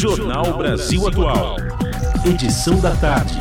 [0.00, 1.56] Jornal Brasil Atual.
[2.24, 3.38] Edição da tarde.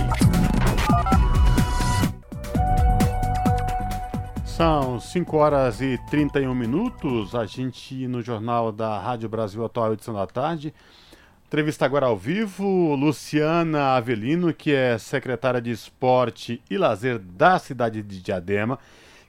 [4.45, 7.33] São 5 horas e 31 minutos.
[7.33, 10.73] A gente no Jornal da Rádio Brasil Atual, edição da tarde.
[11.47, 18.03] Entrevista agora ao vivo, Luciana Avelino, que é secretária de Esporte e Lazer da cidade
[18.03, 18.77] de Diadema,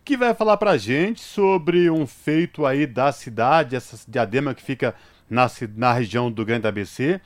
[0.04, 4.94] que vai falar pra gente sobre um feito aí da cidade, essa Diadema que fica
[5.28, 5.46] na,
[5.76, 7.20] na região do Grande ABC,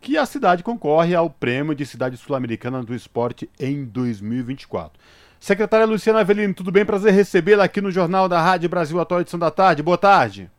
[0.00, 5.00] que a cidade concorre ao prêmio de cidade sul-americana do esporte em 2024.
[5.40, 6.84] Secretária Luciana Avelino, tudo bem?
[6.84, 9.82] Prazer recebê-la aqui no Jornal da Rádio Brasil Atual Edição da Tarde.
[9.82, 10.50] Boa tarde.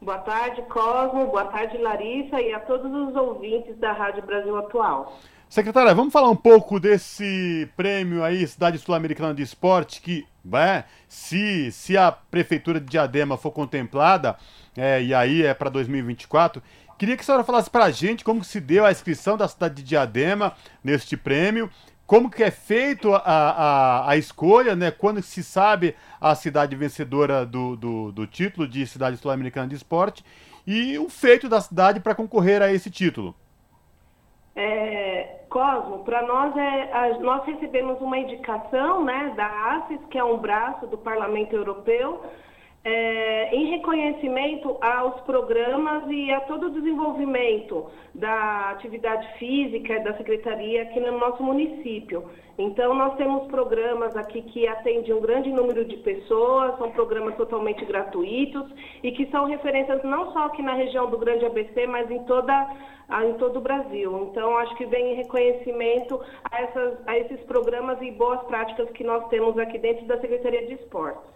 [0.00, 1.26] Boa tarde, Cosmo.
[1.28, 5.18] Boa tarde, Larissa, e a todos os ouvintes da Rádio Brasil Atual.
[5.54, 11.70] Secretária, vamos falar um pouco desse prêmio aí, Cidade Sul-Americana de Esporte, que, é, se,
[11.70, 14.36] se a Prefeitura de Diadema for contemplada,
[14.76, 16.60] é, e aí é para 2024,
[16.98, 19.76] queria que a senhora falasse para a gente como se deu a inscrição da cidade
[19.76, 21.70] de Diadema neste prêmio
[22.04, 24.90] como que é feito a, a, a escolha, né?
[24.90, 30.24] Quando se sabe a cidade vencedora do, do, do título de cidade sul-americana de esporte
[30.66, 33.36] e o feito da cidade para concorrer a esse título.
[34.56, 40.24] É, Cosmo, para nós é, a, nós recebemos uma indicação, né, da ACES, que é
[40.24, 42.22] um braço do Parlamento Europeu,
[42.84, 43.13] é,
[43.64, 51.00] em reconhecimento aos programas e a todo o desenvolvimento da atividade física da Secretaria aqui
[51.00, 52.28] no nosso município.
[52.58, 57.84] Então, nós temos programas aqui que atendem um grande número de pessoas, são programas totalmente
[57.86, 58.70] gratuitos
[59.02, 62.70] e que são referências não só aqui na região do Grande ABC, mas em, toda,
[63.24, 64.28] em todo o Brasil.
[64.30, 66.20] Então, acho que vem em reconhecimento
[66.50, 70.66] a, essas, a esses programas e boas práticas que nós temos aqui dentro da Secretaria
[70.66, 71.34] de Esportes.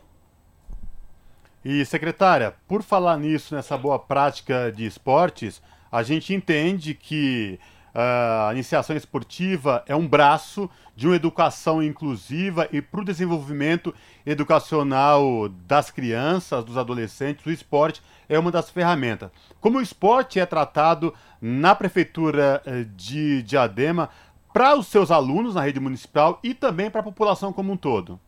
[1.71, 5.61] E, secretária, por falar nisso, nessa boa prática de esportes,
[5.93, 7.61] a gente entende que
[7.95, 13.95] uh, a iniciação esportiva é um braço de uma educação inclusiva e para o desenvolvimento
[14.25, 19.31] educacional das crianças, dos adolescentes, o esporte é uma das ferramentas.
[19.61, 24.09] Como o esporte é tratado na prefeitura eh, de Diadema
[24.55, 28.19] para os seus alunos na rede municipal e também para a população como um todo?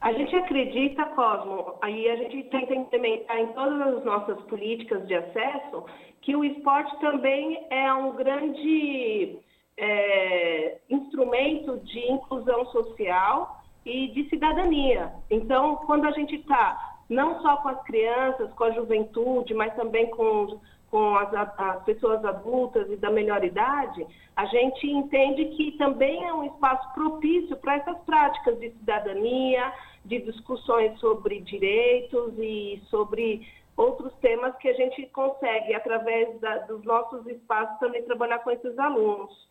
[0.00, 5.14] A gente acredita, Cosmo, aí a gente tenta implementar em todas as nossas políticas de
[5.14, 5.84] acesso
[6.22, 9.38] que o esporte também é um grande
[9.76, 15.12] é, instrumento de inclusão social e de cidadania.
[15.30, 20.10] Então, quando a gente está não só com as crianças, com a juventude, mas também
[20.10, 20.60] com,
[20.90, 24.06] com as, as pessoas adultas e da melhor idade,
[24.36, 29.72] a gente entende que também é um espaço propício para essas práticas de cidadania,
[30.04, 33.46] de discussões sobre direitos e sobre
[33.76, 38.78] outros temas que a gente consegue, através da, dos nossos espaços, também trabalhar com esses
[38.78, 39.47] alunos.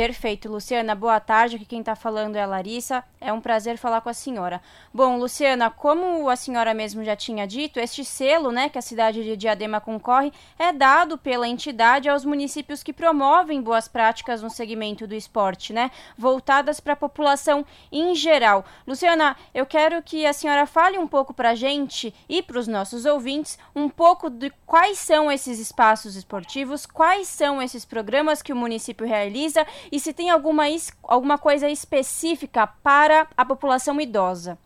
[0.00, 0.94] Perfeito, Luciana.
[0.94, 1.56] Boa tarde.
[1.56, 3.04] Aqui quem está falando é a Larissa.
[3.20, 4.62] É um prazer falar com a senhora.
[4.94, 9.22] Bom, Luciana, como a senhora mesmo já tinha dito, este selo, né, que a cidade
[9.22, 15.06] de Diadema concorre, é dado pela entidade aos municípios que promovem boas práticas no segmento
[15.06, 17.62] do esporte, né, voltadas para a população
[17.92, 18.64] em geral.
[18.86, 22.66] Luciana, eu quero que a senhora fale um pouco para a gente e para os
[22.66, 28.50] nossos ouvintes um pouco de quais são esses espaços esportivos, quais são esses programas que
[28.54, 30.64] o município realiza e se tem alguma,
[31.02, 34.58] alguma coisa específica para a população idosa.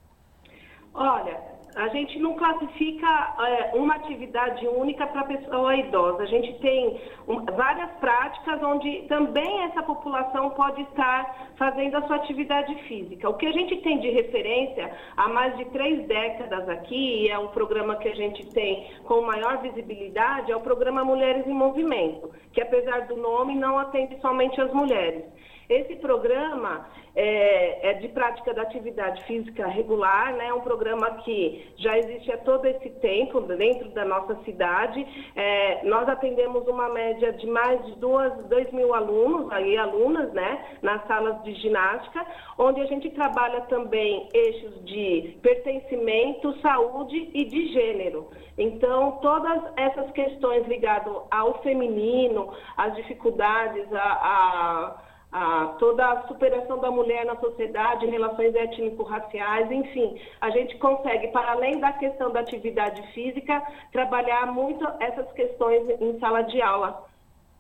[0.93, 6.23] Olha, a gente não classifica é, uma atividade única para a pessoa idosa.
[6.23, 12.17] A gente tem um, várias práticas onde também essa população pode estar fazendo a sua
[12.17, 13.29] atividade física.
[13.29, 17.39] O que a gente tem de referência há mais de três décadas aqui, e é
[17.39, 22.31] um programa que a gente tem com maior visibilidade, é o programa Mulheres em Movimento,
[22.53, 25.25] que apesar do nome não atende somente as mulheres.
[25.69, 26.87] Esse programa
[27.17, 30.49] é, é, de prática da atividade física regular, né?
[30.49, 35.07] É um programa que já existe há todo esse tempo dentro da nossa cidade.
[35.37, 40.79] É, nós atendemos uma média de mais de duas, dois mil alunos, aí alunas, né?
[40.83, 42.27] Nas salas de ginástica,
[42.59, 48.29] onde a gente trabalha também eixos de pertencimento, saúde e de gênero.
[48.59, 56.79] Então, todas essas questões ligadas ao feminino, às dificuldades, a, a a, toda a superação
[56.79, 62.39] da mulher na sociedade, relações étnico-raciais, enfim, a gente consegue, para além da questão da
[62.39, 63.61] atividade física,
[63.91, 67.05] trabalhar muito essas questões em sala de aula.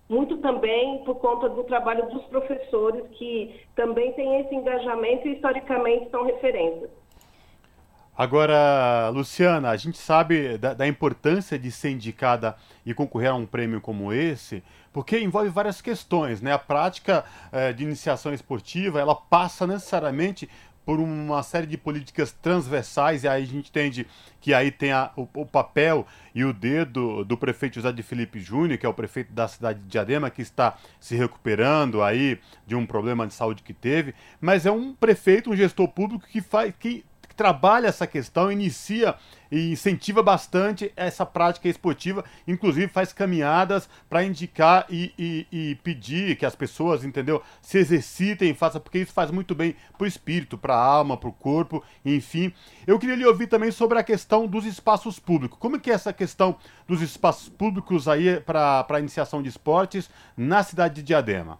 [0.08, 6.10] Muito também por conta do trabalho dos professores, que também têm esse engajamento e historicamente
[6.10, 7.03] são referências.
[8.16, 12.56] Agora, Luciana, a gente sabe da, da, importância de ser indicada
[12.86, 14.62] e concorrer a um prêmio como esse,
[14.92, 16.52] porque envolve várias questões, né?
[16.52, 20.48] A prática eh, de iniciação esportiva, ela passa necessariamente
[20.84, 24.06] por uma série de políticas transversais, e aí a gente entende
[24.40, 28.38] que aí tem a, o, o, papel e o dedo do prefeito José de Felipe
[28.38, 32.76] Júnior, que é o prefeito da cidade de Diadema, que está se recuperando aí de
[32.76, 36.72] um problema de saúde que teve, mas é um prefeito, um gestor público que faz
[36.78, 37.04] que
[37.36, 39.14] trabalha essa questão, inicia
[39.50, 46.36] e incentiva bastante essa prática esportiva, inclusive faz caminhadas para indicar e, e, e, pedir
[46.36, 50.58] que as pessoas, entendeu, se exercitem, façam, porque isso faz muito bem para o espírito,
[50.58, 52.52] para a alma, para o corpo, enfim.
[52.86, 55.58] Eu queria lhe ouvir também sobre a questão dos espaços públicos.
[55.58, 60.62] Como que é essa questão dos espaços públicos aí para a iniciação de esportes na
[60.62, 61.58] cidade de Diadema?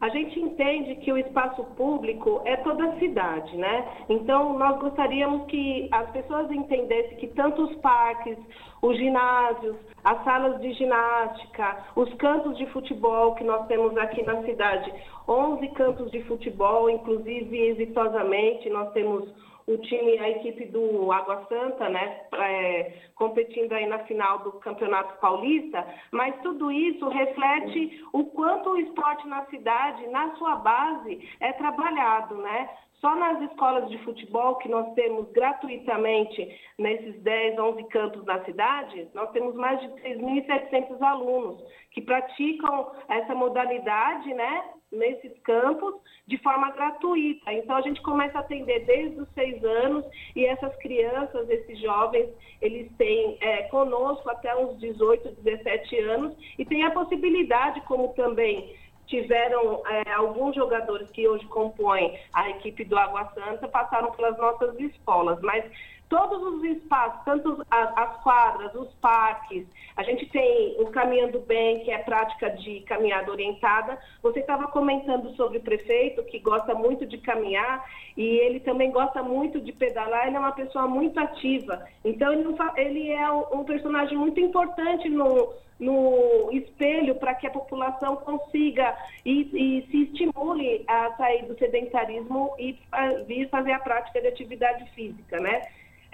[0.00, 3.86] A gente entende que o espaço público é toda a cidade, né?
[4.08, 8.38] Então, nós gostaríamos que as pessoas entendessem que tanto os parques,
[8.80, 14.42] os ginásios, as salas de ginástica, os campos de futebol que nós temos aqui na
[14.42, 14.92] cidade,
[15.28, 19.28] 11 campos de futebol, inclusive exitosamente, nós temos
[19.66, 25.18] o time, a equipe do Água Santa, né, é, competindo aí na final do Campeonato
[25.20, 31.52] Paulista, mas tudo isso reflete o quanto o esporte na cidade, na sua base, é
[31.52, 32.68] trabalhado, né?
[33.00, 39.08] Só nas escolas de futebol que nós temos gratuitamente nesses 10, 11 campos da cidade,
[39.12, 44.64] nós temos mais de 3.700 alunos que praticam essa modalidade, né,
[44.94, 45.94] nesses campos
[46.26, 47.52] de forma gratuita.
[47.52, 50.04] Então a gente começa a atender desde os seis anos
[50.34, 52.30] e essas crianças, esses jovens,
[52.60, 58.74] eles têm é, conosco até uns 18, 17 anos e tem a possibilidade, como também
[59.06, 64.78] tiveram é, alguns jogadores que hoje compõem a equipe do Água Santa, passaram pelas nossas
[64.80, 65.64] escolas, mas
[66.08, 69.66] todos os espaços, tanto as, as, quadras, os parques,
[69.96, 73.98] a gente tem o Caminhando Bem, que é prática de caminhada orientada.
[74.22, 77.84] Você estava comentando sobre o prefeito, que gosta muito de caminhar,
[78.16, 81.84] e ele também gosta muito de pedalar, ele é uma pessoa muito ativa.
[82.04, 82.44] Então, ele,
[82.76, 89.42] ele é um personagem muito importante no, no espelho para que a população consiga e,
[89.52, 94.88] e, se estimule a sair do sedentarismo e a, vir fazer a prática de atividade
[94.94, 95.62] física, né?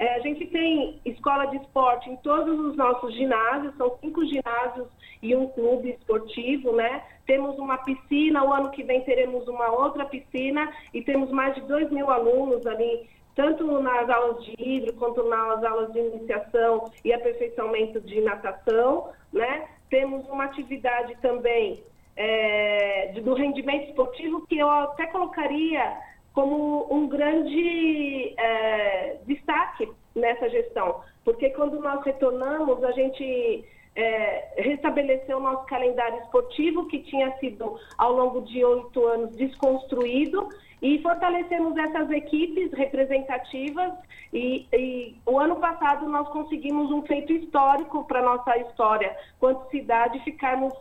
[0.01, 4.89] É, a gente tem escola de esporte em todos os nossos ginásios, são cinco ginásios
[5.21, 7.05] e um clube esportivo, né?
[7.27, 11.61] Temos uma piscina, o ano que vem teremos uma outra piscina e temos mais de
[11.69, 17.13] dois mil alunos ali, tanto nas aulas de hidro quanto nas aulas de iniciação e
[17.13, 19.69] aperfeiçoamento de natação, né?
[19.91, 21.85] Temos uma atividade também
[22.17, 25.95] é, do rendimento esportivo que eu até colocaria
[26.33, 35.39] como um grande é, destaque nessa gestão, porque quando nós retornamos, a gente é, restabeleceu
[35.39, 40.49] o nosso calendário esportivo, que tinha sido ao longo de oito anos desconstruído,
[40.83, 43.93] e fortalecemos essas equipes representativas.
[44.33, 49.69] E, e o ano passado nós conseguimos um feito histórico para a nossa história, quanto
[49.71, 50.73] cidade, ficarmos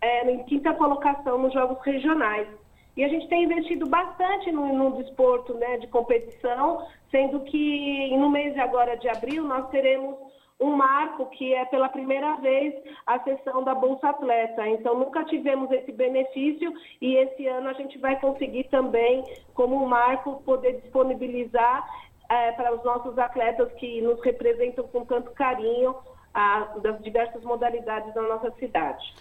[0.00, 2.46] é, em quinta colocação nos Jogos Regionais.
[2.98, 8.28] E a gente tem investido bastante no, no desporto né, de competição, sendo que no
[8.28, 10.16] mês de agora de abril nós teremos
[10.58, 12.74] um marco que é pela primeira vez
[13.06, 14.66] a sessão da Bolsa Atleta.
[14.66, 19.22] Então, nunca tivemos esse benefício e esse ano a gente vai conseguir também,
[19.54, 21.88] como um marco, poder disponibilizar
[22.28, 25.94] é, para os nossos atletas que nos representam com tanto carinho
[26.34, 29.14] a, das diversas modalidades da nossa cidade.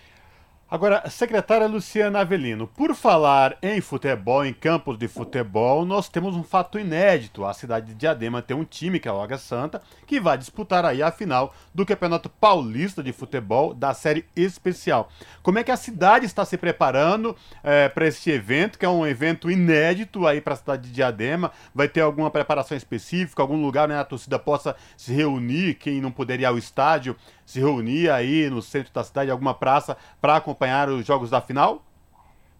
[0.70, 6.44] Agora, secretária Luciana Avelino, por falar em futebol, em campos de futebol, nós temos um
[6.44, 7.46] fato inédito.
[7.46, 10.84] A cidade de Diadema tem um time, que é o Águia Santa, que vai disputar
[10.84, 15.08] aí a final do Campeonato Paulista de Futebol da série especial.
[15.42, 17.34] Como é que a cidade está se preparando
[17.64, 21.50] é, para esse evento, que é um evento inédito aí para a cidade de Diadema?
[21.74, 26.12] Vai ter alguma preparação específica, algum lugar onde a torcida possa se reunir, quem não
[26.12, 27.16] puder ir ao estádio,
[27.48, 31.82] se reunir aí no centro da cidade, alguma praça, para acompanhar os jogos da final?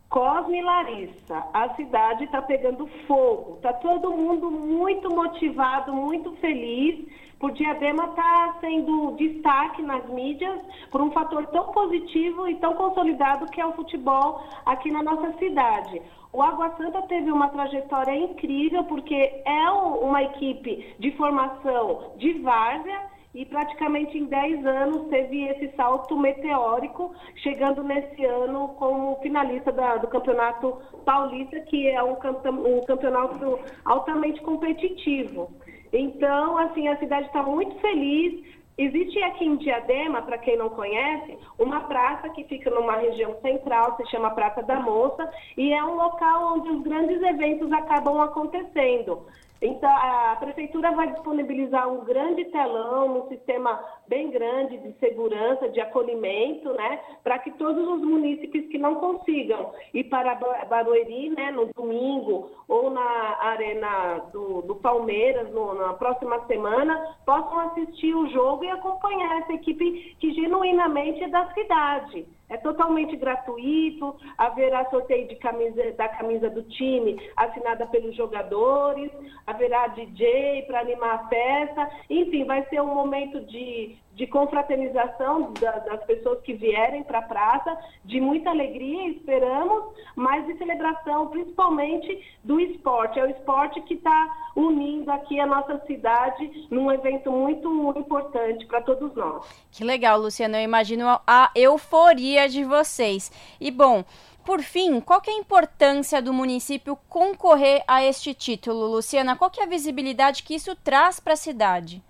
[0.10, 3.58] Cosme e Larissa, a cidade está pegando fogo.
[3.58, 7.06] Está todo mundo muito motivado, muito feliz,
[7.38, 10.58] por Diadema estar tá sendo destaque nas mídias
[10.90, 15.38] por um fator tão positivo e tão consolidado que é o futebol aqui na nossa
[15.38, 16.02] cidade.
[16.32, 23.17] O Água Santa teve uma trajetória incrível porque é uma equipe de formação de várzea
[23.34, 29.98] e praticamente em 10 anos teve esse salto meteórico, chegando nesse ano como finalista da,
[29.98, 35.52] do Campeonato Paulista, que é um, um campeonato altamente competitivo.
[35.92, 38.58] Então, assim, a cidade está muito feliz.
[38.78, 43.98] Existe aqui em Diadema, para quem não conhece, uma praça que fica numa região central,
[43.98, 49.26] se chama Praça da Moça, e é um local onde os grandes eventos acabam acontecendo.
[49.62, 55.82] Então, a prefeitura vai disponibilizar um grande telão, um sistema bem grande de segurança, de
[55.82, 60.36] acolhimento, né, para que todos os munícipes que não consigam ir para
[60.70, 67.60] Barueri, né, no domingo ou na arena do, do Palmeiras no, na próxima semana, possam
[67.60, 72.37] assistir o jogo e acompanhar essa equipe que genuinamente é da cidade.
[72.50, 79.12] É totalmente gratuito, haverá sorteio de camisa, da camisa do time assinada pelos jogadores,
[79.46, 86.04] haverá DJ para animar a festa, enfim, vai ser um momento de, de confraternização das
[86.06, 92.60] pessoas que vierem para a praça, de muita alegria, esperamos, mas de celebração principalmente do
[92.60, 93.20] esporte.
[93.20, 98.82] É o esporte que está unindo aqui a nossa cidade num evento muito importante para
[98.82, 99.46] todos nós.
[99.72, 100.58] Que legal, Luciana.
[100.58, 103.32] Eu imagino a euforia de vocês.
[103.62, 104.04] E bom.
[104.44, 109.36] Por fim, qual é a importância do município concorrer a este título, Luciana?
[109.36, 112.02] Qual é a visibilidade que isso traz para a cidade?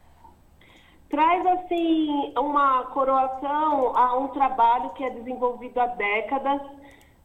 [1.09, 6.61] Traz assim uma coroação a um trabalho que é desenvolvido há décadas,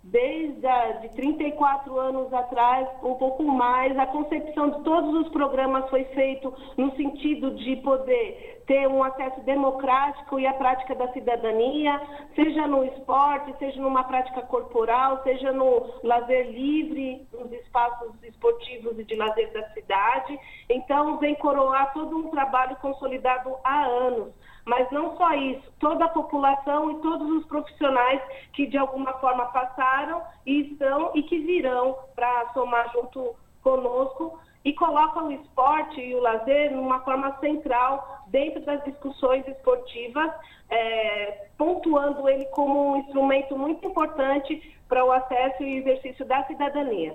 [0.03, 5.89] desde a, de 34 anos atrás, um pouco mais, a concepção de todos os programas
[5.91, 12.01] foi feito no sentido de poder ter um acesso democrático e a prática da cidadania,
[12.35, 19.05] seja no esporte, seja numa prática corporal, seja no lazer livre, nos espaços esportivos e
[19.05, 20.41] de lazer da cidade.
[20.71, 24.33] Então, vem coroar todo um trabalho consolidado há anos.
[24.65, 28.23] Mas não só isso, toda a população e todos os profissionais
[28.55, 34.73] que de alguma forma passaram e estão e que virão para somar junto conosco e
[34.75, 40.31] colocam o esporte e o lazer numa forma central dentro das discussões esportivas,
[40.71, 47.15] é, pontuando ele como um instrumento muito importante para o acesso e exercício da cidadania.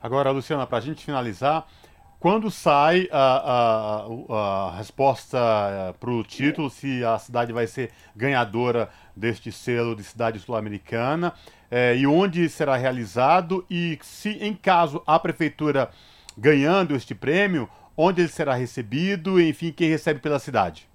[0.00, 1.66] Agora, Luciana, para a gente finalizar,
[2.20, 7.90] quando sai a, a, a resposta é, para o título, se a cidade vai ser
[8.14, 11.32] ganhadora deste selo de cidade sul-americana,
[11.70, 15.90] é, e onde será realizado, e se em caso a prefeitura
[16.36, 17.68] ganhando este prêmio,
[17.98, 20.88] onde ele será recebido, enfim, quem recebe pela cidade?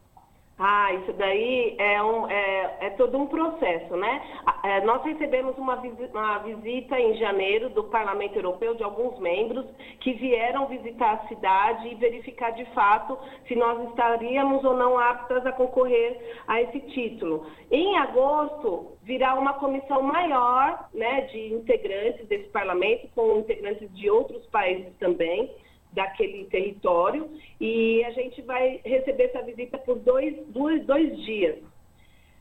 [0.57, 4.21] Ah, isso daí é, um, é, é todo um processo, né?
[4.63, 9.65] É, nós recebemos uma uma visita em janeiro do Parlamento Europeu de alguns membros
[9.99, 13.17] que vieram visitar a cidade e verificar de fato
[13.47, 16.17] se nós estaríamos ou não aptas a concorrer
[16.47, 17.45] a esse título.
[17.69, 24.45] Em agosto virá uma comissão maior, né, de integrantes desse parlamento com integrantes de outros
[24.45, 25.51] países também
[25.93, 31.57] daquele território e a gente vai receber essa visita por dois, dois, dois dias.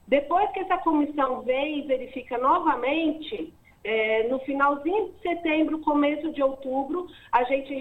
[0.07, 3.53] Depois que essa comissão vem e verifica novamente,
[3.85, 7.75] é, no finalzinho de setembro, começo de outubro, a gente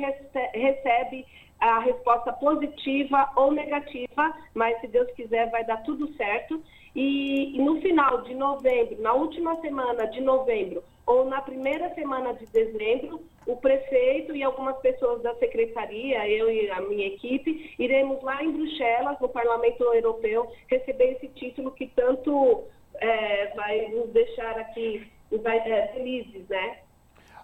[0.53, 1.25] recebe
[1.59, 6.61] a resposta positiva ou negativa, mas se Deus quiser vai dar tudo certo.
[6.95, 12.33] E, e no final de novembro, na última semana de novembro ou na primeira semana
[12.33, 18.23] de dezembro, o prefeito e algumas pessoas da secretaria, eu e a minha equipe, iremos
[18.23, 22.63] lá em Bruxelas, no Parlamento Europeu, receber esse título que tanto
[22.95, 25.11] é, vai nos deixar aqui
[25.43, 26.77] vai, é, felizes, né?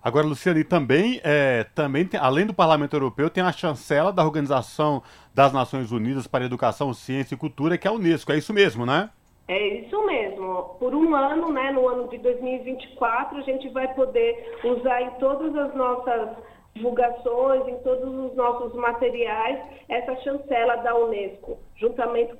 [0.01, 5.03] Agora, Luciane, também, é, também tem, além do Parlamento Europeu, tem a chancela da Organização
[5.33, 8.31] das Nações Unidas para Educação, Ciência e Cultura, que é a Unesco.
[8.31, 9.09] É isso mesmo, né?
[9.47, 10.75] É isso mesmo.
[10.77, 15.55] Por um ano, né, no ano de 2024, a gente vai poder usar em todas
[15.55, 16.29] as nossas
[16.77, 22.35] divulgações, em todos os nossos materiais, essa chancela da Unesco juntamente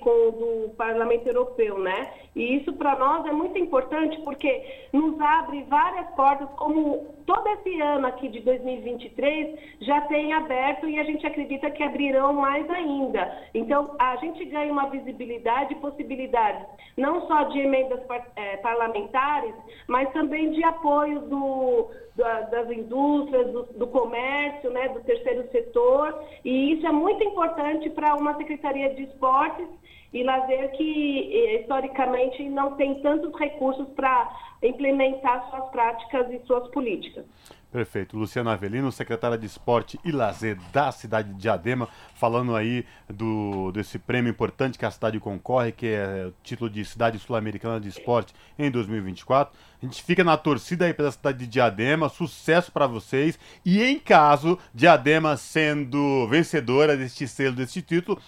[0.00, 2.12] com o do Parlamento Europeu, né?
[2.36, 7.80] E isso para nós é muito importante porque nos abre várias portas, como todo esse
[7.80, 13.38] ano aqui de 2023 já tem aberto e a gente acredita que abrirão mais ainda.
[13.54, 18.00] Então, a gente ganha uma visibilidade e possibilidades, não só de emendas
[18.36, 19.54] é, parlamentares,
[19.88, 26.74] mas também de apoio do, das indústrias, do, do comércio, né, do terceiro setor, e
[26.74, 29.66] isso é muito importante para uma Secretaria de Esportes
[30.12, 34.30] e lazer que eh, historicamente não tem tantos recursos para
[34.62, 37.24] implementar suas práticas e suas políticas.
[37.72, 38.18] Perfeito.
[38.18, 43.98] Luciana Avelino, secretária de Esporte e Lazer da cidade de Diadema, falando aí do, desse
[43.98, 48.34] prêmio importante que a cidade concorre, que é o título de Cidade Sul-Americana de Esporte
[48.58, 49.58] em 2024.
[49.82, 53.38] A gente fica na torcida aí pela cidade de Diadema, sucesso para vocês.
[53.64, 58.20] E em caso Diadema sendo vencedora deste selo, deste título,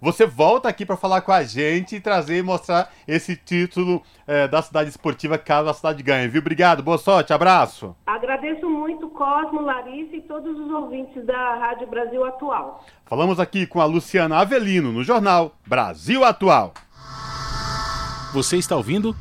[0.00, 4.48] você volta aqui para falar com a gente e trazer e mostrar esse título é,
[4.48, 6.40] da cidade esportiva caso a cidade ganhe, viu?
[6.40, 7.94] Obrigado, boa sorte, abraço.
[8.06, 12.84] Agradeço muito, Cosmo, Larissa e todos os ouvintes da Rádio Brasil Atual.
[13.04, 16.72] Falamos aqui com a Luciana Avelino no jornal Brasil Atual.
[18.32, 19.14] Você está ouvindo?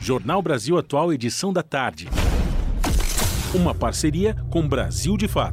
[0.00, 2.08] Jornal Brasil Atual, edição da tarde.
[3.54, 5.50] Uma parceria com Brasil de Fato.